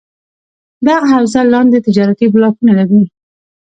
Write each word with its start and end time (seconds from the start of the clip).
دغه 0.85 1.05
حوزه 1.13 1.41
لاندې 1.53 1.85
تجارتي 1.87 2.25
بلاکونه 2.33 2.71
لري: 2.79 3.03